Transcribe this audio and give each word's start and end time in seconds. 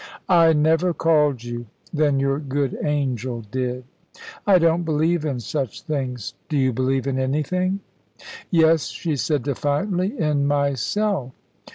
"I 0.29 0.53
never 0.53 0.95
called 0.95 1.43
you." 1.43 1.67
"Then 1.93 2.19
your 2.19 2.39
good 2.39 2.75
angel 2.83 3.41
did." 3.41 3.83
"I 4.47 4.57
don't 4.57 4.81
believe 4.81 5.23
in 5.25 5.39
such 5.39 5.83
things." 5.83 6.33
"Do 6.49 6.57
you 6.57 6.73
believe 6.73 7.05
in 7.05 7.19
anything?" 7.19 7.81
"Yes," 8.49 8.87
she 8.87 9.15
said 9.15 9.43
defiantly 9.43 10.19
"in 10.19 10.47
myself." 10.47 11.33